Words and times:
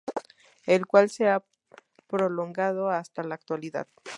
El 0.65 0.87
cual 0.87 1.11
se 1.11 1.29
ha 1.29 1.43
prolongando 2.07 2.89
hasta 2.89 3.21
la 3.21 3.35
actualidad. 3.35 3.87